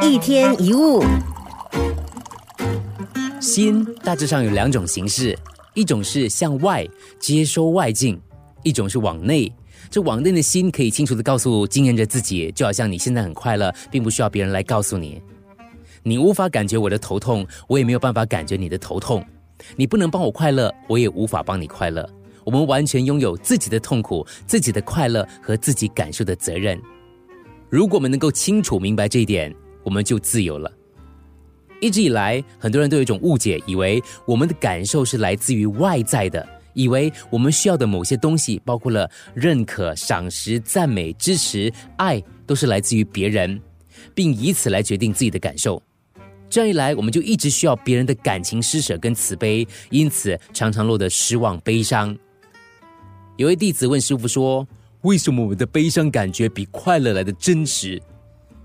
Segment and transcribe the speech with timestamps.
[0.00, 1.02] 一天一物，
[3.40, 5.36] 心大致上有两种形式，
[5.74, 6.86] 一种是向外
[7.18, 8.20] 接收外境，
[8.62, 9.52] 一种是往内。
[9.90, 15.20] 这往内的心可以清楚的告诉、经验着自己，就好像你现在很快乐，并不需要别人来告诉你。
[16.04, 19.24] 你无法感觉我的头痛，我也没有办法感觉你的头痛。
[19.74, 22.08] 你不能帮我快乐，我也无法帮你快乐。
[22.44, 26.80] 我们完全拥有自己的痛苦、自己的快乐和自己感受的责任。
[27.68, 29.54] 如果我们能够清楚明白这一点，
[29.88, 30.70] 我们就自由了。
[31.80, 43.58] 一直以来，很多人都有一种误解，以为我们的感受是来自于外在的，以为我们需要的某些东西，包括了认可、赏识、赞美、支持、爱，都是来自于别人，
[44.14, 45.82] 并以此来决定自己的感受。
[46.50, 52.14] 这样一来，我们就一直需要别人的感情施舍跟慈悲，因此常常落得失望、悲伤。
[53.38, 54.68] 有位弟子问师傅说
[55.02, 58.02] ：“为什么我们的悲伤感觉比快乐来的真实？”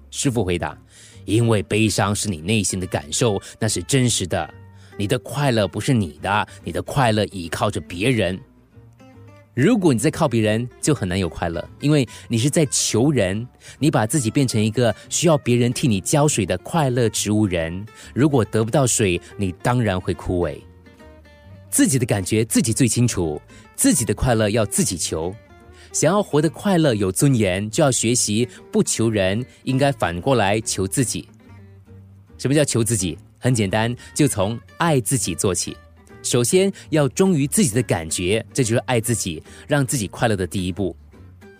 [0.09, 0.77] 师傅回答
[1.25, 4.53] ：“因为悲伤是你内心的感受，那是真实的。
[4.97, 8.39] 你的快乐不是你的，你的快乐依靠着别人。
[9.55, 13.47] 如果你在靠别人，就很难有快乐，因为你是在求人，
[13.79, 17.85] 你把自己变成一个需要别人替你浇水的快乐植物人。
[18.13, 20.59] 如果得不到水，你当然会枯萎。
[21.69, 23.41] 自己的感觉自己最清楚。”
[23.75, 25.35] 自己的快乐要自己求，
[25.93, 31.29] 想要活得快乐有尊严，就要学习不求人，应该反过来求自己。
[32.37, 33.17] 什么叫求自己？
[33.37, 35.77] 很简单，就从爱自己做起。
[36.23, 40.95] 首先要忠于自己的感觉，这就是爱自己，让自己快乐的第一步。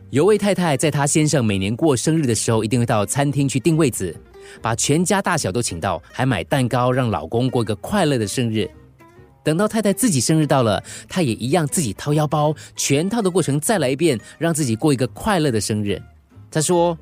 [0.09, 4.15] 有位太太在她先生每年过生日的时候，一定会到餐厅去订位子，
[4.61, 8.69] 把全家大小都请到，还买蛋糕让老公过个快乐的生日。
[9.43, 16.01] 等到太太自己生日到了，她也一样自己掏腰包，全套的过程再来一遍，让自己过一个快乐的生日。
[16.49, 16.97] 她说：“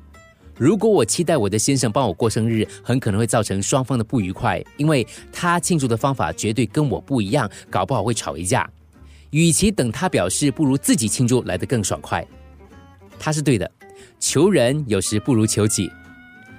[0.58, 8.68] 如果我期待我的先生帮我过生日，很可能会造成双方的不愉快，因为他庆祝的方法绝对跟我不一样，搞不好会吵一架。
[9.30, 12.26] 与其等他表示，不如自己庆祝来得更爽快。”
[13.18, 13.70] 他是对的，
[14.18, 15.90] 求人有时不如求己。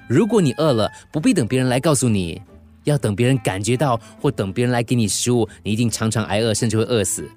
[0.08, 2.42] 如果你饿了，不必等别人来告诉你。
[2.84, 7.30] 要等别人感觉到，或等别人来给你食物，你一定常常挨饿，甚至会饿死。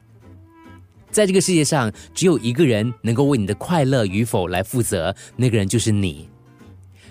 [1.10, 6.28] 在这个世界上，只有一个人能够为你的快乐与否来负责，那个人就是你。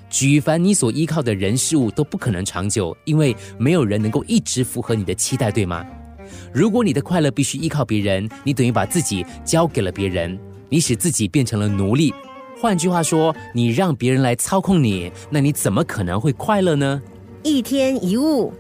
[0.08, 5.84] 举凡你所依靠的人事物都不可能长久，因为没有人能够一直符合你的期待，对吗？
[6.54, 12.14] 如果你的快乐必须依靠别人，你等于把自己交给了别人，你使自己变成了奴隶。
[12.62, 17.02] 换句话说，你让别人来操控你，那你怎么可能会快乐呢？
[17.46, 18.52] 一天一物。